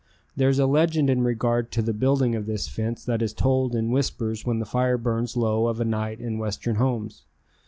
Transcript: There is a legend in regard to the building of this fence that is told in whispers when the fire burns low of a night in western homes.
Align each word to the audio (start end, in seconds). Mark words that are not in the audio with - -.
There 0.35 0.49
is 0.49 0.57
a 0.57 0.65
legend 0.65 1.11
in 1.11 1.21
regard 1.21 1.71
to 1.73 1.83
the 1.83 1.93
building 1.93 2.33
of 2.33 2.47
this 2.47 2.67
fence 2.67 3.05
that 3.05 3.21
is 3.21 3.33
told 3.35 3.75
in 3.75 3.91
whispers 3.91 4.43
when 4.43 4.57
the 4.57 4.65
fire 4.65 4.97
burns 4.97 5.37
low 5.37 5.67
of 5.67 5.79
a 5.79 5.85
night 5.85 6.19
in 6.19 6.39
western 6.39 6.77
homes. 6.77 7.25